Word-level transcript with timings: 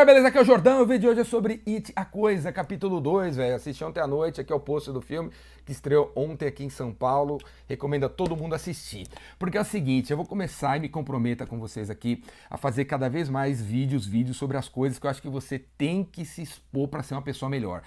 galera, 0.00 0.06
beleza? 0.06 0.28
Aqui 0.28 0.38
é 0.38 0.40
o 0.40 0.44
Jordão. 0.44 0.82
O 0.82 0.86
vídeo 0.86 1.00
de 1.00 1.08
hoje 1.08 1.20
é 1.20 1.24
sobre 1.24 1.62
It, 1.66 1.92
a 1.94 2.04
Coisa, 2.04 2.50
capítulo 2.50 3.00
2, 3.00 3.36
velho. 3.36 3.54
Assisti 3.56 3.84
ontem 3.84 4.00
à 4.00 4.06
noite, 4.06 4.40
aqui 4.40 4.52
é 4.52 4.56
o 4.56 4.60
post 4.60 4.90
do 4.92 5.00
filme, 5.00 5.30
que 5.64 5.72
estreou 5.72 6.10
ontem 6.16 6.46
aqui 6.46 6.64
em 6.64 6.70
São 6.70 6.92
Paulo. 6.92 7.38
Recomendo 7.68 8.04
a 8.04 8.08
todo 8.08 8.36
mundo 8.36 8.54
assistir. 8.54 9.06
Porque 9.38 9.58
é 9.58 9.60
o 9.60 9.64
seguinte, 9.64 10.10
eu 10.10 10.16
vou 10.16 10.24
começar 10.24 10.76
e 10.76 10.80
me 10.80 10.88
comprometa 10.88 11.44
com 11.46 11.58
vocês 11.58 11.90
aqui 11.90 12.22
a 12.48 12.56
fazer 12.56 12.86
cada 12.86 13.10
vez 13.10 13.28
mais 13.28 13.60
vídeos, 13.60 14.06
vídeos 14.06 14.38
sobre 14.38 14.56
as 14.56 14.68
coisas 14.68 14.98
que 14.98 15.06
eu 15.06 15.10
acho 15.10 15.20
que 15.20 15.28
você 15.28 15.58
tem 15.58 16.02
que 16.02 16.24
se 16.24 16.40
expor 16.40 16.88
para 16.88 17.02
ser 17.02 17.14
uma 17.14 17.22
pessoa 17.22 17.50
melhor. 17.50 17.82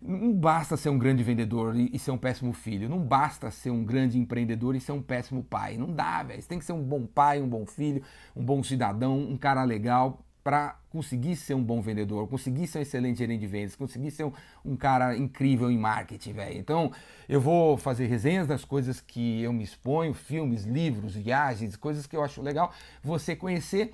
Não 0.00 0.32
basta 0.32 0.76
ser 0.76 0.88
um 0.88 0.98
grande 0.98 1.22
vendedor 1.22 1.76
e 1.76 1.96
ser 1.96 2.10
um 2.10 2.18
péssimo 2.18 2.52
filho. 2.52 2.88
Não 2.88 2.98
basta 2.98 3.52
ser 3.52 3.70
um 3.70 3.84
grande 3.84 4.18
empreendedor 4.18 4.74
e 4.74 4.80
ser 4.80 4.92
um 4.92 5.02
péssimo 5.02 5.44
pai. 5.44 5.76
Não 5.76 5.92
dá, 5.92 6.24
velho. 6.24 6.42
Você 6.42 6.48
tem 6.48 6.58
que 6.58 6.64
ser 6.64 6.72
um 6.72 6.82
bom 6.82 7.06
pai, 7.06 7.40
um 7.40 7.48
bom 7.48 7.64
filho, 7.64 8.02
um 8.34 8.44
bom 8.44 8.64
cidadão, 8.64 9.16
um 9.16 9.36
cara 9.36 9.62
legal 9.62 10.24
para 10.42 10.76
conseguir 10.90 11.36
ser 11.36 11.54
um 11.54 11.62
bom 11.62 11.80
vendedor, 11.80 12.28
conseguir 12.28 12.66
ser 12.66 12.78
um 12.78 12.82
excelente 12.82 13.18
gerente 13.18 13.40
de 13.40 13.46
vendas, 13.46 13.76
conseguir 13.76 14.10
ser 14.10 14.24
um, 14.24 14.32
um 14.64 14.76
cara 14.76 15.16
incrível 15.16 15.70
em 15.70 15.78
marketing, 15.78 16.32
velho. 16.32 16.58
Então, 16.58 16.92
eu 17.28 17.40
vou 17.40 17.76
fazer 17.76 18.06
resenhas 18.06 18.46
das 18.46 18.64
coisas 18.64 19.00
que 19.00 19.42
eu 19.42 19.52
me 19.52 19.64
exponho, 19.64 20.12
filmes, 20.12 20.64
livros, 20.64 21.14
viagens, 21.14 21.76
coisas 21.76 22.06
que 22.06 22.16
eu 22.16 22.22
acho 22.22 22.42
legal 22.42 22.72
você 23.02 23.36
conhecer, 23.36 23.92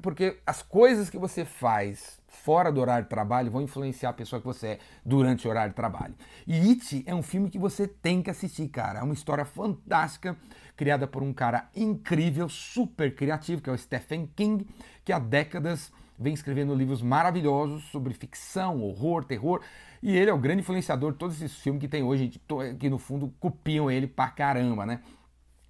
porque 0.00 0.38
as 0.46 0.62
coisas 0.62 1.10
que 1.10 1.18
você 1.18 1.44
faz 1.44 2.20
fora 2.26 2.72
do 2.72 2.80
horário 2.80 3.04
de 3.04 3.10
trabalho 3.10 3.50
vão 3.50 3.60
influenciar 3.60 4.10
a 4.10 4.12
pessoa 4.14 4.40
que 4.40 4.46
você 4.46 4.66
é 4.66 4.78
durante 5.04 5.46
o 5.46 5.50
horário 5.50 5.70
de 5.70 5.76
trabalho. 5.76 6.14
E 6.46 6.70
It 6.70 7.04
é 7.06 7.14
um 7.14 7.22
filme 7.22 7.50
que 7.50 7.58
você 7.58 7.86
tem 7.86 8.22
que 8.22 8.30
assistir, 8.30 8.68
cara. 8.68 9.00
É 9.00 9.02
uma 9.02 9.12
história 9.12 9.44
fantástica, 9.44 10.36
criada 10.76 11.06
por 11.06 11.22
um 11.22 11.32
cara 11.32 11.68
incrível, 11.76 12.48
super 12.48 13.14
criativo, 13.14 13.60
que 13.60 13.68
é 13.68 13.72
o 13.72 13.78
Stephen 13.78 14.26
King, 14.34 14.66
que 15.04 15.12
há 15.12 15.18
décadas 15.18 15.92
vem 16.18 16.32
escrevendo 16.32 16.74
livros 16.74 17.02
maravilhosos 17.02 17.84
sobre 17.84 18.14
ficção, 18.14 18.80
horror, 18.82 19.24
terror. 19.24 19.60
E 20.02 20.16
ele 20.16 20.30
é 20.30 20.34
o 20.34 20.38
grande 20.38 20.60
influenciador 20.60 21.12
de 21.12 21.18
todos 21.18 21.36
esses 21.36 21.58
filmes 21.58 21.80
que 21.80 21.88
tem 21.88 22.02
hoje, 22.02 22.40
que 22.78 22.88
no 22.88 22.98
fundo 22.98 23.32
copiam 23.38 23.90
ele 23.90 24.06
pra 24.06 24.28
caramba, 24.28 24.86
né? 24.86 25.00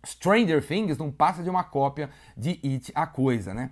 Stranger 0.04 0.66
Things 0.66 0.98
não 0.98 1.10
passa 1.10 1.42
de 1.42 1.50
uma 1.50 1.64
cópia 1.64 2.10
de 2.36 2.58
It, 2.64 2.92
a 2.94 3.06
coisa, 3.06 3.54
né? 3.54 3.70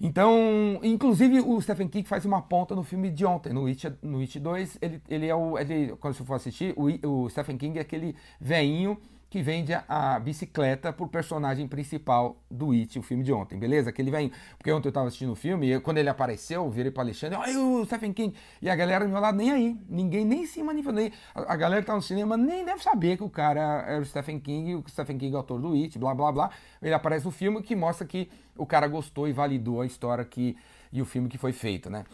Então, 0.00 0.78
inclusive 0.82 1.40
o 1.40 1.60
Stephen 1.60 1.88
King 1.88 2.06
faz 2.06 2.24
uma 2.24 2.42
ponta 2.42 2.74
no 2.74 2.82
filme 2.82 3.10
de 3.10 3.24
ontem, 3.24 3.52
no 3.52 3.66
It, 3.66 3.90
no 4.02 4.20
It 4.20 4.38
2, 4.38 4.78
ele, 4.82 5.02
ele 5.08 5.26
é 5.26 5.34
o. 5.34 5.58
Ele, 5.58 5.96
quando 5.96 6.14
você 6.14 6.24
for 6.24 6.34
assistir, 6.34 6.74
o, 6.76 7.24
o 7.24 7.30
Stephen 7.30 7.56
King 7.56 7.78
é 7.78 7.82
aquele 7.82 8.14
veinho 8.38 8.98
que 9.36 9.42
vende 9.42 9.74
a, 9.86 10.18
bicicleta 10.18 10.94
pro 10.94 11.06
personagem 11.06 11.68
principal 11.68 12.38
do 12.50 12.70
It, 12.70 12.98
o 12.98 13.02
filme 13.02 13.22
de 13.22 13.34
ontem, 13.34 13.58
beleza? 13.58 13.90
Aquele 13.90 14.10
veinho. 14.10 14.32
Porque 14.56 14.72
ontem 14.72 14.88
eu 14.88 14.92
tava 14.92 15.08
assistindo 15.08 15.32
o 15.32 15.36
filme 15.36 15.74
e 15.74 15.78
quando 15.78 15.98
ele 15.98 16.08
apareceu, 16.08 16.64
eu 16.64 16.70
virei 16.70 16.90
pro 16.90 17.02
Alexandre, 17.02 17.36
olha 17.36 17.60
o 17.60 17.84
Stephen 17.84 18.14
King. 18.14 18.34
E 18.62 18.70
a 18.70 18.74
galera 18.74 19.04
do 19.04 19.10
meu 19.10 19.20
lado 19.20 19.36
nem 19.36 19.52
aí. 19.52 19.76
Ninguém 19.90 20.24
nem 20.24 20.46
se 20.46 20.62
manifestou. 20.62 21.10
A, 21.34 21.52
a 21.52 21.56
galera 21.56 21.82
que 21.82 21.86
tá 21.86 21.94
no 21.94 22.00
cinema 22.00 22.34
nem 22.34 22.64
deve 22.64 22.82
saber 22.82 23.18
que 23.18 23.24
o 23.24 23.28
cara 23.28 23.84
era 23.86 24.00
o 24.00 24.06
Stephen 24.06 24.40
King, 24.40 24.74
o 24.76 24.84
Stephen 24.88 25.18
King 25.18 25.34
é 25.34 25.36
autor 25.36 25.60
do 25.60 25.74
It, 25.74 25.98
blá 25.98 26.14
blá 26.14 26.32
blá. 26.32 26.50
Ele 26.80 26.94
aparece 26.94 27.26
no 27.26 27.30
filme 27.30 27.60
que 27.60 27.76
mostra 27.76 28.06
que 28.06 28.30
o 28.56 28.64
cara 28.64 28.88
gostou 28.88 29.28
e 29.28 29.34
validou 29.34 29.82
a 29.82 29.86
história 29.86 30.24
que, 30.24 30.56
e 30.90 31.02
o 31.02 31.04
filme 31.04 31.28
que 31.28 31.36
foi 31.36 31.52
feito, 31.52 31.90
né? 31.90 32.04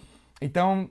Então, 0.41 0.91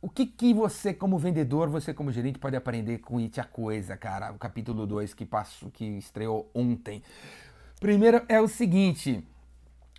o 0.00 0.08
que, 0.08 0.26
que 0.26 0.54
você, 0.54 0.94
como 0.94 1.18
vendedor, 1.18 1.68
você 1.68 1.92
como 1.92 2.12
gerente, 2.12 2.38
pode 2.38 2.54
aprender 2.54 2.98
com 2.98 3.18
It 3.18 3.40
a 3.40 3.44
Coisa, 3.44 3.96
cara? 3.96 4.30
O 4.32 4.38
capítulo 4.38 4.86
2 4.86 5.12
que 5.12 5.26
passou, 5.26 5.70
que 5.70 5.84
estreou 5.84 6.48
ontem. 6.54 7.02
Primeiro 7.80 8.22
é 8.28 8.40
o 8.40 8.46
seguinte. 8.46 9.24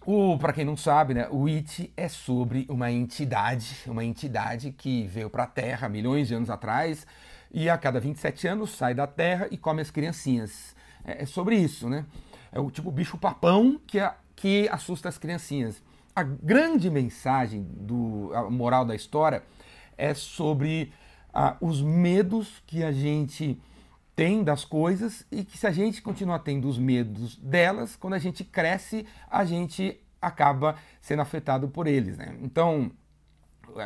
O, 0.05 0.37
para 0.37 0.53
quem 0.53 0.63
não 0.63 0.77
sabe, 0.77 1.13
né, 1.13 1.27
o 1.29 1.47
It 1.47 1.91
é 1.97 2.07
sobre 2.07 2.65
uma 2.69 2.89
entidade, 2.89 3.75
uma 3.85 4.03
entidade 4.03 4.71
que 4.71 5.05
veio 5.07 5.29
para 5.29 5.43
a 5.43 5.47
Terra 5.47 5.89
milhões 5.89 6.29
de 6.29 6.33
anos 6.33 6.49
atrás 6.49 7.05
e 7.51 7.69
a 7.69 7.77
cada 7.77 7.99
27 7.99 8.47
anos 8.47 8.71
sai 8.71 8.93
da 8.93 9.05
Terra 9.05 9.49
e 9.51 9.57
come 9.57 9.81
as 9.81 9.91
criancinhas. 9.91 10.73
É, 11.03 11.23
é 11.23 11.25
sobre 11.25 11.57
isso, 11.57 11.89
né? 11.89 12.05
É 12.53 12.59
o 12.59 12.71
tipo 12.71 12.89
bicho 12.89 13.17
papão 13.17 13.79
que, 13.85 13.99
que 14.33 14.69
assusta 14.69 15.09
as 15.09 15.17
criancinhas. 15.17 15.83
A 16.15 16.23
grande 16.23 16.89
mensagem 16.89 17.67
do 17.69 18.31
a 18.33 18.49
moral 18.49 18.85
da 18.85 18.95
história 18.95 19.43
é 19.99 20.13
sobre 20.13 20.91
ah, 21.33 21.57
os 21.59 21.81
medos 21.81 22.63
que 22.65 22.83
a 22.83 22.91
gente 22.91 23.59
tem 24.15 24.43
das 24.43 24.65
coisas 24.65 25.25
e 25.31 25.43
que 25.43 25.57
se 25.57 25.67
a 25.67 25.71
gente 25.71 26.01
continuar 26.01 26.39
tendo 26.39 26.67
os 26.67 26.77
medos 26.77 27.35
delas, 27.35 27.95
quando 27.95 28.13
a 28.13 28.19
gente 28.19 28.43
cresce, 28.43 29.05
a 29.29 29.45
gente 29.45 29.99
acaba 30.21 30.75
sendo 31.01 31.21
afetado 31.21 31.67
por 31.67 31.87
eles. 31.87 32.17
Né? 32.17 32.35
Então, 32.41 32.91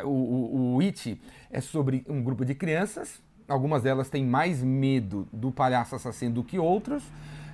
o, 0.04 0.10
o, 0.10 0.76
o 0.76 0.80
It 0.80 1.20
é 1.52 1.62
sobre 1.62 2.06
um 2.08 2.24
grupo 2.24 2.46
de 2.46 2.56
crianças, 2.56 3.22
algumas 3.48 3.84
delas 3.84 4.10
têm 4.10 4.26
mais 4.26 4.64
medo 4.64 5.28
do 5.32 5.52
palhaço 5.52 5.96
assassino 5.96 6.36
do 6.36 6.44
que 6.44 6.58
outras, 6.58 7.04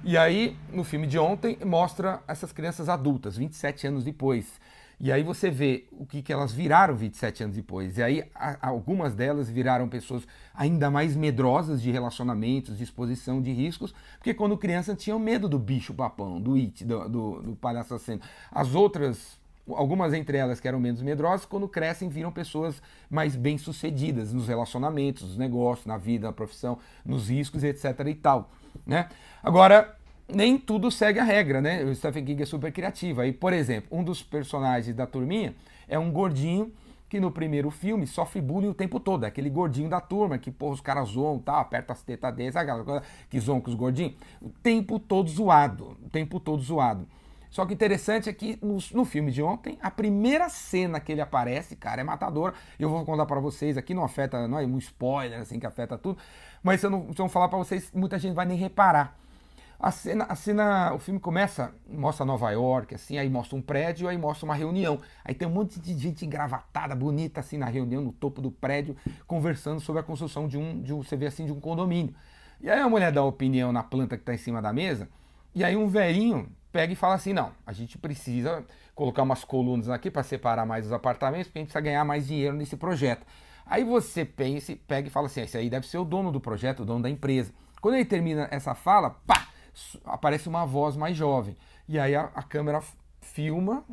e 0.03 0.17
aí, 0.17 0.55
no 0.71 0.85
filme 0.85 1.05
de 1.05 1.19
ontem, 1.19 1.57
mostra 1.65 2.21
essas 2.25 2.53
crianças 2.53 2.87
adultas, 2.87 3.35
27 3.35 3.87
anos 3.87 4.05
depois. 4.05 4.59
E 4.99 5.11
aí 5.11 5.23
você 5.23 5.49
vê 5.49 5.87
o 5.91 6.05
que, 6.05 6.21
que 6.21 6.33
elas 6.33 6.51
viraram 6.51 6.93
27 6.93 7.43
anos 7.43 7.55
depois. 7.55 7.97
E 7.97 8.03
aí 8.03 8.29
algumas 8.61 9.15
delas 9.15 9.49
viraram 9.49 9.87
pessoas 9.87 10.27
ainda 10.53 10.91
mais 10.91 11.15
medrosas 11.15 11.81
de 11.81 11.89
relacionamentos, 11.89 12.77
de 12.77 12.83
exposição 12.83 13.41
de 13.41 13.53
riscos, 13.53 13.93
porque 14.17 14.33
quando 14.33 14.57
criança 14.57 14.93
tinham 14.93 15.17
medo 15.17 15.47
do 15.47 15.57
bicho 15.57 15.93
papão, 15.93 16.41
do 16.41 16.55
it, 16.55 16.83
do, 16.83 17.07
do, 17.07 17.41
do 17.41 17.55
palhaço 17.55 17.93
assassino. 17.93 18.21
As 18.51 18.75
outras 18.75 19.39
algumas 19.75 20.13
entre 20.13 20.37
elas 20.37 20.59
que 20.59 20.67
eram 20.67 20.79
menos 20.79 21.01
medrosas, 21.01 21.45
quando 21.45 21.67
crescem 21.67 22.09
viram 22.09 22.31
pessoas 22.31 22.81
mais 23.09 23.35
bem-sucedidas 23.35 24.33
nos 24.33 24.47
relacionamentos, 24.47 25.23
nos 25.23 25.37
negócios, 25.37 25.85
na 25.85 25.97
vida, 25.97 26.27
na 26.27 26.33
profissão, 26.33 26.79
nos 27.05 27.29
riscos, 27.29 27.63
etc 27.63 27.99
e 28.07 28.15
tal, 28.15 28.49
né? 28.85 29.09
Agora, 29.43 29.95
nem 30.33 30.57
tudo 30.57 30.91
segue 30.91 31.19
a 31.19 31.23
regra, 31.23 31.61
né? 31.61 31.83
O 31.83 31.93
Stephen 31.93 32.25
King 32.25 32.43
é 32.43 32.45
super 32.45 32.71
criativo. 32.71 33.21
Aí, 33.21 33.31
por 33.31 33.53
exemplo, 33.53 33.97
um 33.97 34.03
dos 34.03 34.21
personagens 34.21 34.95
da 34.95 35.05
turminha 35.05 35.55
é 35.87 35.97
um 35.97 36.11
gordinho 36.11 36.71
que 37.09 37.19
no 37.19 37.31
primeiro 37.31 37.71
filme 37.71 38.05
sofre 38.05 38.39
bullying 38.39 38.69
o 38.69 38.73
tempo 38.73 38.99
todo. 38.99 39.25
É 39.25 39.27
aquele 39.27 39.49
gordinho 39.49 39.89
da 39.89 39.99
turma 39.99 40.37
que, 40.37 40.51
pô, 40.51 40.69
os 40.69 40.79
caras 40.79 41.09
zoam, 41.09 41.39
tá, 41.39 41.59
aperta 41.59 41.91
as 41.91 42.03
tetas 42.03 42.33
deles, 42.35 42.55
aquela 42.55 42.83
coisa 42.83 43.03
que 43.29 43.39
zoam 43.39 43.59
com 43.59 43.69
os 43.69 43.75
gordinhos. 43.75 44.13
O 44.39 44.49
tempo 44.49 44.99
todo 44.99 45.27
zoado, 45.29 45.97
o 46.05 46.09
tempo 46.09 46.39
todo 46.39 46.61
zoado. 46.61 47.07
Só 47.49 47.65
que 47.65 47.73
interessante 47.73 48.29
é 48.29 48.33
que 48.33 48.59
no, 48.61 48.77
no, 48.93 49.03
filme 49.03 49.31
de 49.31 49.41
ontem, 49.41 49.79
a 49.81 49.89
primeira 49.89 50.47
cena 50.49 50.99
que 50.99 51.11
ele 51.11 51.21
aparece, 51.21 51.75
cara, 51.75 51.99
é 52.01 52.03
matador. 52.03 52.53
Eu 52.79 52.89
vou 52.89 53.03
contar 53.03 53.25
para 53.25 53.39
vocês 53.39 53.75
aqui, 53.75 53.95
não 53.95 54.03
afeta, 54.03 54.47
não 54.47 54.59
é 54.59 54.65
um 54.65 54.77
spoiler 54.77 55.39
assim 55.39 55.59
que 55.59 55.65
afeta 55.65 55.97
tudo, 55.97 56.19
mas 56.61 56.79
se 56.79 56.85
eu 56.85 56.91
não, 56.91 57.11
se 57.11 57.19
eu 57.19 57.23
não 57.23 57.29
falar 57.29 57.47
para 57.47 57.57
vocês, 57.57 57.91
muita 57.91 58.19
gente 58.19 58.35
vai 58.35 58.45
nem 58.45 58.55
reparar. 58.55 59.17
A 59.79 59.91
cena, 59.91 60.25
a 60.25 60.35
cena, 60.35 60.93
o 60.93 60.99
filme 60.99 61.21
começa, 61.21 61.73
mostra 61.87 62.25
Nova 62.25 62.51
York, 62.51 62.93
assim, 62.95 63.17
aí 63.17 63.29
mostra 63.29 63.55
um 63.57 63.61
prédio, 63.61 64.09
aí 64.09 64.17
mostra 64.17 64.43
uma 64.43 64.53
reunião. 64.53 64.99
Aí 65.23 65.33
tem 65.33 65.47
um 65.47 65.51
monte 65.51 65.79
de 65.79 65.97
gente 65.97 66.25
engravatada, 66.25 66.93
bonita, 66.93 67.39
assim, 67.39 67.57
na 67.57 67.67
reunião, 67.67 68.01
no 68.01 68.11
topo 68.11 68.41
do 68.41 68.51
prédio, 68.51 68.97
conversando 69.25 69.79
sobre 69.79 70.01
a 70.01 70.03
construção 70.03 70.49
de 70.49 70.57
um, 70.57 70.81
de 70.81 70.93
um 70.93 71.01
você 71.01 71.15
vê 71.15 71.27
assim, 71.27 71.45
de 71.45 71.53
um 71.53 71.61
condomínio. 71.61 72.13
E 72.59 72.69
aí 72.69 72.81
a 72.81 72.89
mulher 72.89 73.09
dá 73.13 73.23
opinião 73.23 73.71
na 73.71 73.81
planta 73.81 74.17
que 74.17 74.23
está 74.23 74.33
em 74.33 74.37
cima 74.37 74.61
da 74.61 74.73
mesa, 74.73 75.07
e 75.55 75.63
aí 75.63 75.77
um 75.77 75.87
velhinho 75.87 76.51
pega 76.73 76.91
e 76.91 76.95
fala 76.95 77.15
assim, 77.15 77.31
não, 77.31 77.53
a 77.65 77.71
gente 77.71 77.97
precisa 77.97 78.65
colocar 78.93 79.23
umas 79.23 79.45
colunas 79.45 79.87
aqui 79.87 80.11
para 80.11 80.23
separar 80.23 80.65
mais 80.65 80.87
os 80.87 80.91
apartamentos, 80.91 81.47
porque 81.47 81.59
a 81.59 81.61
gente 81.61 81.71
precisa 81.71 81.81
ganhar 81.81 82.03
mais 82.03 82.27
dinheiro 82.27 82.53
nesse 82.53 82.75
projeto. 82.75 83.25
Aí 83.65 83.85
você 83.85 84.25
pensa, 84.25 84.75
pega 84.85 85.07
e 85.07 85.11
fala 85.11 85.27
assim, 85.27 85.41
esse 85.41 85.57
aí 85.57 85.69
deve 85.69 85.87
ser 85.87 85.99
o 85.99 86.03
dono 86.03 86.33
do 86.33 86.41
projeto, 86.41 86.81
o 86.81 86.85
dono 86.85 87.01
da 87.01 87.09
empresa. 87.09 87.53
Quando 87.79 87.95
ele 87.95 88.03
termina 88.03 88.47
essa 88.51 88.75
fala, 88.75 89.11
pá, 89.25 89.48
aparece 90.05 90.47
uma 90.47 90.65
voz 90.65 90.95
mais 90.95 91.15
jovem. 91.15 91.55
E 91.87 91.99
aí 91.99 92.15
a, 92.15 92.29
a 92.35 92.43
câmera 92.43 92.81
filma, 93.21 93.83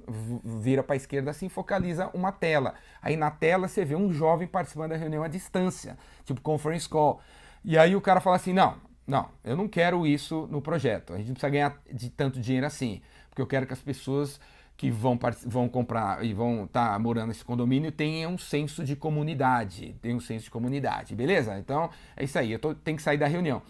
vira 0.45 0.83
para 0.83 0.95
a 0.95 0.97
esquerda 0.97 1.31
assim, 1.31 1.49
focaliza 1.49 2.09
uma 2.15 2.33
tela. 2.33 2.75
Aí 3.03 3.17
na 3.17 3.31
tela 3.31 3.69
você 3.69 3.85
vê 3.85 3.95
um 3.95 4.13
jovem 4.13 4.47
participando 4.47 4.91
da 4.91 4.97
reunião 4.97 5.23
à 5.23 5.29
distância, 5.29 5.99
tipo 6.25 6.41
conference 6.41 6.89
call. 6.89 7.21
E 7.65 7.77
aí 7.77 7.95
o 7.95 8.01
cara 8.01 8.21
fala 8.21 8.37
assim: 8.37 8.53
não, 8.53 8.77
não, 9.07 9.29
eu 9.45 9.57
não 9.57 9.69
quero 9.69 10.07
isso 10.07 10.49
no 10.51 10.61
projeto. 10.61 11.13
A 11.13 11.19
gente 11.19 11.29
não 11.29 11.35
precisa 11.35 11.51
ganhar 11.51 11.81
de 11.93 12.11
tanto 12.11 12.41
dinheiro 12.41 12.67
assim, 12.67 13.03
porque 13.29 13.43
eu 13.43 13.47
quero 13.47 13.67
que 13.67 13.73
as 13.73 13.83
pessoas 13.83 14.41
que 14.77 14.91
vão, 14.91 15.19
vão 15.47 15.69
comprar 15.69 16.25
e 16.25 16.35
vão 16.35 16.65
estar 16.65 16.93
tá 16.93 16.99
morando 16.99 17.29
nesse 17.29 17.45
condomínio 17.45 17.91
tenham 17.91 18.35
um 18.35 18.39
senso 18.39 18.85
de 18.85 18.95
comunidade, 18.95 19.97
tenham 20.03 20.19
um 20.19 20.21
senso 20.21 20.45
de 20.45 20.51
comunidade, 20.51 21.15
beleza? 21.15 21.59
Então 21.59 21.89
é 22.15 22.25
isso 22.25 22.39
aí, 22.39 22.53
eu 22.53 22.59
tô, 22.59 22.75
tenho 22.75 22.97
que 22.97 23.03
sair 23.03 23.17
da 23.17 23.27
reunião. 23.27 23.63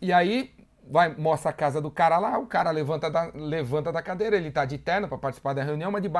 E 0.00 0.12
aí 0.12 0.52
vai 0.90 1.14
mostra 1.16 1.50
a 1.50 1.52
casa 1.52 1.80
do 1.80 1.90
cara 1.90 2.18
lá, 2.18 2.38
o 2.38 2.46
cara 2.46 2.70
levanta 2.70 3.10
da, 3.10 3.30
levanta 3.34 3.92
da 3.92 4.02
cadeira, 4.02 4.36
ele 4.36 4.50
tá 4.50 4.64
de 4.64 4.78
terno 4.78 5.08
para 5.08 5.18
participar 5.18 5.52
da 5.52 5.62
reunião, 5.62 5.90
mas 5.90 6.02
de 6.02 6.10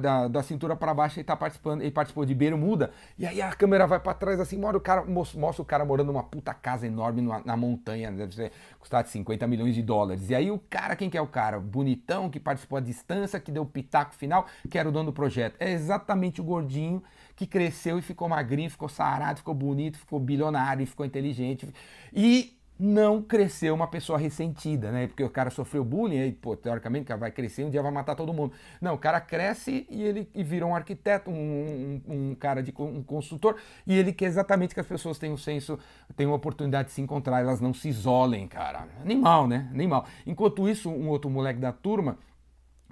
da, 0.00 0.28
da 0.28 0.42
cintura 0.42 0.74
para 0.74 0.92
baixo 0.92 1.18
ele 1.18 1.24
tá 1.24 1.36
participando, 1.36 1.82
ele 1.82 1.90
participou 1.90 2.24
de 2.24 2.34
bermuda, 2.34 2.90
e 3.18 3.26
aí 3.26 3.40
a 3.40 3.50
câmera 3.50 3.86
vai 3.86 4.00
para 4.00 4.14
trás 4.14 4.40
assim, 4.40 4.58
mostra 4.58 4.78
o 4.78 4.80
cara, 4.80 5.04
mostra 5.04 5.62
o 5.62 5.64
cara 5.64 5.84
morando 5.84 6.12
numa 6.12 6.22
puta 6.22 6.52
casa 6.54 6.86
enorme 6.86 7.22
na, 7.22 7.42
na 7.44 7.56
montanha, 7.56 8.10
deve 8.10 8.34
ser 8.34 8.52
custar 8.78 9.02
de 9.02 9.10
50 9.10 9.46
milhões 9.46 9.74
de 9.74 9.82
dólares. 9.82 10.30
E 10.30 10.34
aí 10.34 10.50
o 10.50 10.58
cara, 10.58 10.96
quem 10.96 11.08
que 11.08 11.16
é 11.16 11.22
o 11.22 11.26
cara? 11.26 11.60
Bonitão, 11.60 12.30
que 12.30 12.40
participou 12.40 12.78
à 12.78 12.80
distância, 12.80 13.38
que 13.38 13.52
deu 13.52 13.62
o 13.62 13.66
pitaco 13.66 14.14
final, 14.14 14.46
que 14.68 14.78
era 14.78 14.88
o 14.88 14.92
dono 14.92 15.06
do 15.06 15.12
projeto. 15.12 15.56
É 15.60 15.70
exatamente 15.70 16.40
o 16.40 16.44
gordinho 16.44 17.02
que 17.36 17.46
cresceu 17.46 17.98
e 17.98 18.02
ficou 18.02 18.28
magrinho, 18.28 18.70
ficou 18.70 18.88
sarado, 18.88 19.38
ficou 19.38 19.54
bonito, 19.54 19.98
ficou 19.98 20.20
bilionário, 20.20 20.86
ficou 20.86 21.06
inteligente. 21.06 21.66
E 22.12 22.59
não 22.80 23.20
cresceu 23.20 23.74
uma 23.74 23.86
pessoa 23.86 24.18
ressentida, 24.18 24.90
né? 24.90 25.06
Porque 25.06 25.22
o 25.22 25.28
cara 25.28 25.50
sofreu 25.50 25.84
bullying, 25.84 26.20
aí, 26.20 26.32
pô, 26.32 26.56
teoricamente, 26.56 27.04
o 27.04 27.06
cara 27.08 27.20
vai 27.20 27.30
crescer 27.30 27.62
um 27.62 27.68
dia 27.70 27.82
vai 27.82 27.92
matar 27.92 28.14
todo 28.14 28.32
mundo. 28.32 28.54
Não, 28.80 28.94
o 28.94 28.98
cara 28.98 29.20
cresce 29.20 29.86
e 29.90 30.02
ele 30.02 30.26
e 30.34 30.42
vira 30.42 30.64
um 30.64 30.74
arquiteto, 30.74 31.30
um, 31.30 32.00
um, 32.08 32.30
um, 32.30 32.34
cara 32.34 32.62
de 32.62 32.72
um 32.78 33.02
consultor, 33.02 33.56
e 33.86 33.94
ele 33.94 34.12
quer 34.12 34.26
exatamente 34.26 34.72
que 34.72 34.80
as 34.80 34.86
pessoas 34.86 35.18
tenham 35.18 35.36
senso, 35.36 35.78
tenham 36.16 36.32
oportunidade 36.32 36.88
de 36.88 36.94
se 36.94 37.02
encontrar, 37.02 37.40
elas 37.40 37.60
não 37.60 37.74
se 37.74 37.88
isolem, 37.88 38.48
cara. 38.48 38.88
Animal, 39.02 39.46
né? 39.46 39.68
Animal. 39.72 40.06
Enquanto 40.26 40.66
isso, 40.66 40.88
um 40.88 41.08
outro 41.08 41.28
moleque 41.28 41.60
da 41.60 41.72
turma 41.72 42.16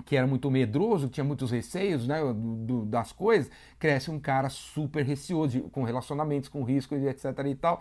que 0.05 0.17
era 0.17 0.27
muito 0.27 0.50
medroso, 0.50 1.09
tinha 1.09 1.25
muitos 1.25 1.50
receios 1.50 2.06
né, 2.06 2.21
do, 2.35 2.85
das 2.85 3.12
coisas, 3.12 3.50
cresce 3.79 4.11
um 4.11 4.19
cara 4.19 4.49
super 4.49 5.05
receoso, 5.05 5.62
com 5.71 5.83
relacionamentos, 5.83 6.49
com 6.49 6.62
riscos, 6.62 7.03
etc 7.03 7.25
e 7.47 7.55
tal. 7.55 7.81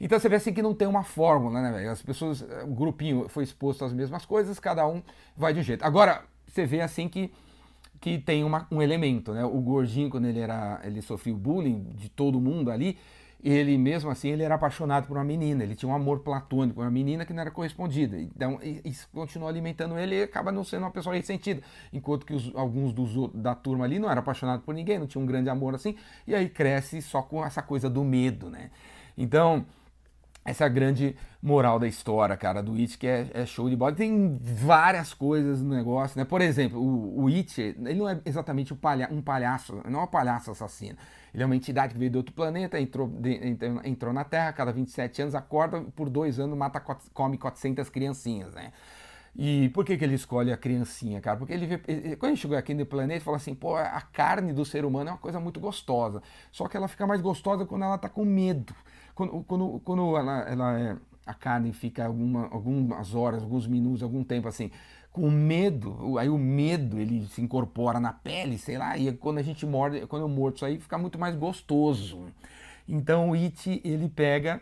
Então 0.00 0.18
você 0.18 0.28
vê 0.28 0.36
assim 0.36 0.52
que 0.52 0.62
não 0.62 0.74
tem 0.74 0.86
uma 0.86 1.02
fórmula, 1.02 1.60
né, 1.60 1.72
velho? 1.72 1.90
As 1.90 2.02
pessoas, 2.02 2.42
o 2.64 2.74
grupinho 2.74 3.28
foi 3.28 3.42
exposto 3.44 3.84
às 3.84 3.92
mesmas 3.92 4.24
coisas, 4.24 4.58
cada 4.60 4.86
um 4.86 5.02
vai 5.36 5.52
de 5.52 5.60
um 5.60 5.62
jeito. 5.62 5.84
Agora, 5.84 6.22
você 6.46 6.64
vê 6.64 6.80
assim 6.80 7.08
que, 7.08 7.32
que 8.00 8.18
tem 8.18 8.44
uma, 8.44 8.66
um 8.70 8.80
elemento, 8.80 9.32
né? 9.32 9.44
O 9.44 9.60
gordinho, 9.60 10.08
quando 10.08 10.26
ele 10.26 10.40
era. 10.40 10.80
ele 10.84 11.02
sofreu 11.02 11.36
bullying 11.36 11.82
de 11.94 12.08
todo 12.08 12.40
mundo 12.40 12.70
ali, 12.70 12.96
ele 13.42 13.78
mesmo 13.78 14.10
assim 14.10 14.28
ele 14.28 14.42
era 14.42 14.56
apaixonado 14.56 15.06
por 15.06 15.16
uma 15.16 15.24
menina, 15.24 15.62
ele 15.62 15.74
tinha 15.74 15.88
um 15.88 15.94
amor 15.94 16.20
platônico 16.20 16.80
uma 16.80 16.90
menina 16.90 17.24
que 17.24 17.32
não 17.32 17.40
era 17.40 17.50
correspondida. 17.50 18.18
Então 18.18 18.58
isso 18.84 19.08
continuou 19.12 19.48
alimentando 19.48 19.98
ele 19.98 20.16
e 20.16 20.22
acaba 20.22 20.50
não 20.50 20.64
sendo 20.64 20.82
uma 20.82 20.90
pessoa 20.90 21.14
ressentida. 21.14 21.62
Enquanto 21.92 22.26
que 22.26 22.34
os, 22.34 22.52
alguns 22.54 22.92
dos, 22.92 23.32
da 23.34 23.54
turma 23.54 23.84
ali 23.84 23.98
não 23.98 24.10
eram 24.10 24.20
apaixonados 24.20 24.64
por 24.64 24.74
ninguém, 24.74 24.98
não 24.98 25.06
tinha 25.06 25.22
um 25.22 25.26
grande 25.26 25.48
amor 25.48 25.74
assim, 25.74 25.96
e 26.26 26.34
aí 26.34 26.48
cresce 26.48 27.00
só 27.00 27.22
com 27.22 27.44
essa 27.44 27.62
coisa 27.62 27.88
do 27.88 28.02
medo, 28.02 28.50
né? 28.50 28.70
Então, 29.16 29.66
essa 30.44 30.64
é 30.64 30.66
a 30.66 30.70
grande 30.70 31.14
moral 31.42 31.78
da 31.78 31.86
história, 31.86 32.36
cara, 32.36 32.62
do 32.62 32.72
It, 32.74 32.96
que 32.96 33.06
é, 33.06 33.28
é, 33.34 33.44
show 33.46 33.68
de 33.68 33.76
bola. 33.76 33.92
Tem 33.92 34.38
várias 34.40 35.12
coisas 35.12 35.60
no 35.60 35.74
negócio, 35.74 36.18
né? 36.18 36.24
Por 36.24 36.40
exemplo, 36.40 36.80
o, 36.80 37.24
o 37.24 37.28
It, 37.28 37.60
ele 37.60 37.94
não 37.94 38.08
é 38.08 38.18
exatamente 38.24 38.72
um, 38.72 38.76
palha 38.76 39.08
um 39.12 39.20
palhaço, 39.20 39.82
não 39.88 40.00
é 40.00 40.02
um 40.04 40.06
palhaço 40.06 40.50
assassino. 40.50 40.96
Ele 41.32 41.42
é 41.42 41.46
uma 41.46 41.56
entidade 41.56 41.92
que 41.92 41.98
veio 41.98 42.10
de 42.10 42.16
outro 42.16 42.34
planeta, 42.34 42.80
entrou, 42.80 43.08
de, 43.08 43.56
entrou 43.84 44.12
na 44.12 44.24
Terra, 44.24 44.52
cada 44.52 44.72
27 44.72 45.22
anos 45.22 45.34
acorda, 45.34 45.80
por 45.94 46.08
dois 46.08 46.38
anos 46.40 46.56
mata, 46.56 46.80
come 47.12 47.38
400 47.38 47.88
criancinhas, 47.90 48.54
né? 48.54 48.72
E 49.36 49.68
por 49.68 49.84
que, 49.84 49.96
que 49.96 50.04
ele 50.04 50.14
escolhe 50.14 50.52
a 50.52 50.56
criancinha, 50.56 51.20
cara? 51.20 51.36
Porque 51.36 51.52
ele 51.52 51.66
vê, 51.66 52.16
quando 52.16 52.30
ele 52.30 52.36
chegou 52.36 52.56
aqui 52.56 52.74
no 52.74 52.84
planeta, 52.84 53.14
ele 53.14 53.24
fala 53.24 53.36
assim: 53.36 53.54
pô, 53.54 53.76
a 53.76 54.00
carne 54.00 54.52
do 54.52 54.64
ser 54.64 54.84
humano 54.84 55.10
é 55.10 55.12
uma 55.12 55.18
coisa 55.18 55.38
muito 55.38 55.60
gostosa. 55.60 56.20
Só 56.50 56.66
que 56.66 56.76
ela 56.76 56.88
fica 56.88 57.06
mais 57.06 57.20
gostosa 57.20 57.64
quando 57.64 57.84
ela 57.84 57.96
tá 57.98 58.08
com 58.08 58.24
medo. 58.24 58.74
Quando, 59.14 59.44
quando, 59.44 59.80
quando 59.84 60.16
ela, 60.16 60.40
ela 60.40 60.80
é, 60.80 60.96
a 61.28 61.34
carne 61.34 61.72
fica 61.72 62.06
alguma, 62.06 62.48
algumas 62.48 63.14
horas, 63.14 63.42
alguns 63.42 63.66
minutos, 63.66 64.02
algum 64.02 64.24
tempo 64.24 64.48
assim, 64.48 64.70
com 65.12 65.30
medo, 65.30 66.18
aí 66.18 66.28
o 66.28 66.38
medo 66.38 66.98
ele 66.98 67.26
se 67.26 67.42
incorpora 67.42 68.00
na 68.00 68.12
pele, 68.12 68.56
sei 68.56 68.78
lá, 68.78 68.96
e 68.96 69.12
quando 69.12 69.38
a 69.38 69.42
gente 69.42 69.66
morde, 69.66 70.06
quando 70.06 70.22
eu 70.22 70.28
mordo 70.28 70.56
isso 70.56 70.64
aí, 70.64 70.78
fica 70.78 70.96
muito 70.96 71.18
mais 71.18 71.36
gostoso. 71.36 72.26
Então 72.88 73.30
o 73.30 73.34
It, 73.34 73.80
ele 73.84 74.08
pega, 74.08 74.60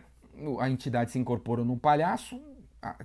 a 0.59 0.69
entidade 0.69 1.11
se 1.11 1.17
incorpora 1.17 1.63
no 1.63 1.77
palhaço, 1.77 2.41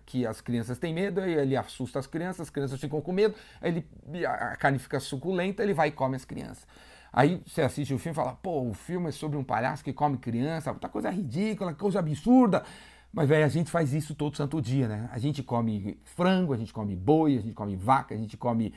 que 0.04 0.26
as 0.26 0.40
crianças 0.40 0.78
têm 0.78 0.92
medo, 0.92 1.20
aí 1.20 1.32
ele 1.32 1.56
assusta 1.56 1.98
as 1.98 2.06
crianças, 2.06 2.42
as 2.42 2.50
crianças 2.50 2.80
ficam 2.80 3.00
com 3.00 3.12
medo, 3.12 3.34
aí 3.60 3.84
ele, 4.10 4.26
a 4.26 4.56
carne 4.56 4.78
fica 4.78 4.98
suculenta, 4.98 5.62
ele 5.62 5.72
vai 5.72 5.88
e 5.88 5.92
come 5.92 6.16
as 6.16 6.24
crianças. 6.24 6.66
Aí 7.12 7.42
você 7.46 7.60
assiste 7.62 7.92
o 7.92 7.98
filme 7.98 8.14
e 8.14 8.16
fala, 8.16 8.32
pô, 8.32 8.62
o 8.62 8.72
filme 8.72 9.08
é 9.08 9.12
sobre 9.12 9.36
um 9.36 9.44
palhaço 9.44 9.84
que 9.84 9.92
come 9.92 10.16
criança, 10.16 10.72
tá 10.74 10.88
coisa 10.88 11.10
ridícula, 11.10 11.74
coisa 11.74 11.98
absurda. 11.98 12.64
Mas, 13.12 13.28
velho, 13.28 13.44
a 13.44 13.48
gente 13.48 13.70
faz 13.70 13.92
isso 13.92 14.14
todo 14.14 14.36
santo 14.36 14.60
dia, 14.60 14.88
né? 14.88 15.08
A 15.12 15.18
gente 15.18 15.42
come 15.42 15.98
frango, 16.04 16.52
a 16.52 16.56
gente 16.56 16.72
come 16.72 16.96
boi, 16.96 17.36
a 17.36 17.40
gente 17.40 17.54
come 17.54 17.76
vaca, 17.76 18.14
a 18.14 18.18
gente 18.18 18.36
come 18.36 18.72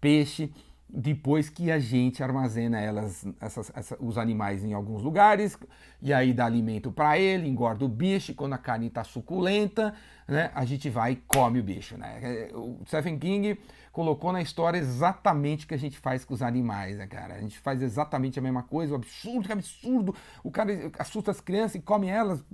peixe 0.00 0.52
depois 0.88 1.48
que 1.50 1.70
a 1.70 1.78
gente 1.78 2.22
armazena 2.22 2.80
elas, 2.80 3.26
essas, 3.40 3.72
essa, 3.74 3.96
os 4.00 4.16
animais 4.16 4.64
em 4.64 4.72
alguns 4.72 5.02
lugares, 5.02 5.58
e 6.00 6.12
aí 6.12 6.32
dá 6.32 6.46
alimento 6.46 6.92
para 6.92 7.18
ele, 7.18 7.48
engorda 7.48 7.84
o 7.84 7.88
bicho, 7.88 8.34
quando 8.34 8.52
a 8.52 8.58
carne 8.58 8.86
está 8.86 9.02
suculenta, 9.02 9.94
né, 10.28 10.50
a 10.54 10.64
gente 10.64 10.88
vai 10.88 11.12
e 11.12 11.16
come 11.16 11.58
o 11.58 11.62
bicho. 11.62 11.98
Né? 11.98 12.18
É, 12.22 12.50
o 12.54 12.78
Stephen 12.86 13.18
King 13.18 13.58
colocou 13.90 14.32
na 14.32 14.40
história 14.40 14.78
exatamente 14.78 15.64
o 15.64 15.68
que 15.68 15.74
a 15.74 15.78
gente 15.78 15.98
faz 15.98 16.24
com 16.24 16.34
os 16.34 16.42
animais, 16.42 16.98
né, 16.98 17.06
cara? 17.06 17.34
A 17.34 17.40
gente 17.40 17.58
faz 17.58 17.82
exatamente 17.82 18.38
a 18.38 18.42
mesma 18.42 18.62
coisa, 18.62 18.92
o 18.92 18.96
absurdo, 18.96 19.46
que 19.46 19.52
absurdo, 19.52 20.14
o 20.44 20.50
cara 20.50 20.92
assusta 20.98 21.30
as 21.30 21.40
crianças 21.40 21.76
e 21.76 21.80
come 21.80 22.06
elas, 22.06 22.44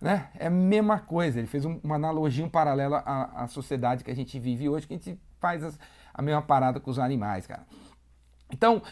né? 0.00 0.28
É 0.38 0.46
a 0.46 0.50
mesma 0.50 0.98
coisa, 0.98 1.38
ele 1.38 1.48
fez 1.48 1.64
uma 1.64 1.94
analogia, 1.94 2.44
um 2.44 2.48
paralelo 2.48 2.94
à, 2.96 3.44
à 3.44 3.48
sociedade 3.48 4.04
que 4.04 4.10
a 4.10 4.14
gente 4.14 4.38
vive 4.38 4.68
hoje, 4.68 4.86
que 4.86 4.94
a 4.94 4.96
gente 4.96 5.18
faz 5.40 5.62
as 5.62 5.78
a 6.18 6.22
mesma 6.22 6.42
parada 6.42 6.80
com 6.80 6.90
os 6.90 6.98
animais, 6.98 7.46
cara. 7.46 7.64
Então, 8.52 8.82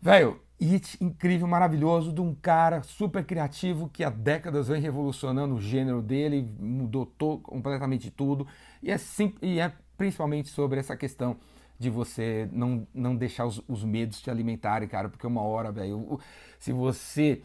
velho, 0.00 0.38
hit 0.60 1.02
incrível, 1.02 1.46
maravilhoso, 1.46 2.12
de 2.12 2.20
um 2.20 2.34
cara 2.34 2.82
super 2.82 3.24
criativo 3.24 3.88
que 3.88 4.04
há 4.04 4.10
décadas 4.10 4.68
vem 4.68 4.82
revolucionando 4.82 5.54
o 5.54 5.60
gênero 5.60 6.02
dele, 6.02 6.46
mudou 6.60 7.06
to 7.06 7.38
completamente 7.38 8.10
tudo. 8.10 8.46
E 8.82 8.90
é, 8.90 8.98
sim, 8.98 9.34
e 9.40 9.58
é 9.58 9.72
principalmente 9.96 10.50
sobre 10.50 10.78
essa 10.78 10.94
questão 10.94 11.38
de 11.78 11.88
você 11.88 12.48
não, 12.52 12.86
não 12.92 13.16
deixar 13.16 13.46
os, 13.46 13.62
os 13.66 13.82
medos 13.82 14.20
te 14.20 14.30
alimentarem, 14.30 14.86
cara, 14.86 15.08
porque 15.08 15.26
uma 15.26 15.42
hora, 15.42 15.72
velho, 15.72 16.20
se 16.58 16.70
você 16.70 17.40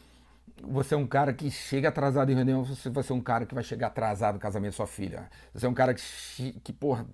você 0.64 0.94
é 0.94 0.98
um 0.98 1.08
cara 1.08 1.34
que 1.34 1.50
chega 1.50 1.90
atrasado 1.90 2.32
em 2.32 2.36
reunião, 2.36 2.64
você 2.64 2.90
vai 2.90 3.04
ser 3.04 3.14
um 3.14 3.22
cara 3.22 3.46
que 3.46 3.54
vai 3.54 3.64
chegar 3.64 3.88
atrasado 3.88 4.36
no 4.36 4.40
casamento 4.40 4.72
da 4.72 4.78
sua 4.78 4.88
filha. 4.88 5.30
Você 5.54 5.66
é 5.66 5.70
um 5.70 5.74
cara 5.74 5.94
que, 5.94 6.54
que 6.64 6.74
porra, 6.74 7.06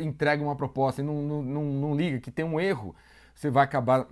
entrega 0.00 0.42
uma 0.42 0.54
proposta 0.54 1.00
e 1.00 1.04
não, 1.04 1.22
não, 1.22 1.42
não, 1.42 1.64
não 1.64 1.94
liga 1.94 2.20
que 2.20 2.30
tem 2.30 2.44
um 2.44 2.60
erro, 2.60 2.94
você 3.34 3.50
vai 3.50 3.64
acabar. 3.64 4.06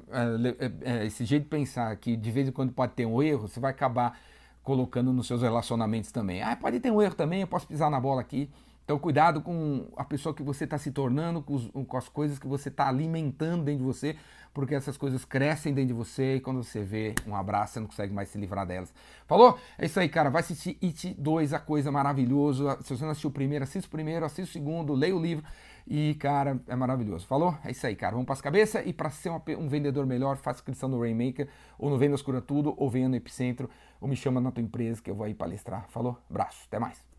É, 0.83 1.01
é, 1.01 1.07
esse 1.07 1.25
jeito 1.25 1.45
de 1.45 1.49
pensar 1.49 1.95
que 1.97 2.17
de 2.17 2.31
vez 2.31 2.49
em 2.49 2.53
quando 2.53 2.73
pode 2.73 2.93
ter 2.93 3.07
um 3.07 3.23
erro, 3.23 3.47
você 3.47 3.61
vai 3.61 3.71
acabar 3.71 4.19
colocando 4.63 5.13
nos 5.13 5.27
seus 5.27 5.43
relacionamentos 5.43 6.11
também. 6.11 6.43
Ah, 6.43 6.57
pode 6.57 6.81
ter 6.81 6.91
um 6.91 7.01
erro 7.01 7.15
também, 7.15 7.43
eu 7.43 7.47
posso 7.47 7.67
pisar 7.67 7.91
na 7.91 8.01
bola 8.01 8.21
aqui. 8.21 8.51
Então, 8.89 8.99
cuidado 8.99 9.43
com 9.43 9.87
a 9.99 10.03
pessoa 10.03 10.35
que 10.35 10.43
você 10.43 10.65
está 10.65 10.79
se 10.79 10.91
tornando, 10.91 11.43
com, 11.43 11.57
os, 11.57 11.71
com, 11.87 11.97
as 11.99 12.09
coisas 12.09 12.39
que 12.39 12.47
você 12.49 12.71
está 12.71 12.89
alimentando 12.89 13.63
dentro 13.63 13.81
de 13.81 13.85
você, 13.85 14.17
porque 14.55 14.75
essas 14.75 14.97
coisas 14.97 15.27
crescem 15.27 15.75
dentro 15.75 15.89
de 15.89 15.93
você 15.93 16.37
e 16.37 16.41
quando 16.41 16.65
você 16.65 16.83
vê 16.83 17.15
um 17.27 17.37
abraço, 17.37 17.75
você 17.75 17.81
não 17.81 17.87
consegue 17.87 18.15
mais 18.15 18.31
se 18.31 18.39
livrar 18.39 18.65
delas. 18.65 18.91
Falou? 19.27 19.59
É 19.77 19.85
isso 19.85 20.01
aí, 20.01 20.09
cara. 20.09 20.31
Vai 20.31 20.41
assistir 20.41 20.79
It 20.83 21.15
2, 21.19 21.53
a 21.53 21.59
coisa 21.59 21.93
maravilhosa. 21.93 22.79
Se 22.81 22.97
você 22.97 23.05
não 23.05 23.11
assistiu 23.11 23.29
o 23.29 23.33
primeiro, 23.33 23.63
assista 23.63 23.87
o 23.87 23.91
primeiro, 23.91 24.25
assista 24.25 24.49
o 24.49 24.53
segundo, 24.55 24.95
leia 24.95 25.15
o 25.15 25.21
livro 25.21 25.45
e, 25.87 26.15
cara, 26.15 26.59
é 26.67 26.75
maravilhoso. 26.75 27.27
Falou? 27.27 27.59
É 27.63 27.71
isso 27.71 27.87
aí, 27.87 27.95
cara. 27.95 28.13
Vamos 28.13 28.25
para 28.25 28.37
as 28.37 28.41
cabeças 28.41 28.87
e 28.87 28.95
para 28.95 29.11
ser 29.11 29.29
uma, 29.29 29.43
um 29.59 29.69
vendedor 29.69 30.07
melhor, 30.07 30.39
faça 30.39 30.61
inscrição 30.61 30.89
no 30.89 30.99
Rainmaker, 30.99 31.47
ou 31.79 31.91
no 31.91 31.99
Vendas 31.99 32.23
Cura 32.23 32.41
Tudo, 32.41 32.73
ou 32.75 32.89
venha 32.89 33.07
no 33.07 33.17
Epicentro, 33.17 33.69
ou 34.01 34.09
me 34.09 34.17
chama 34.17 34.41
na 34.41 34.51
tua 34.51 34.63
empresa 34.63 35.03
que 35.03 35.11
eu 35.11 35.15
vou 35.15 35.27
aí 35.27 35.35
palestrar. 35.35 35.85
Falou? 35.91 36.17
Abraço. 36.31 36.65
Até 36.67 36.79
mais. 36.79 37.18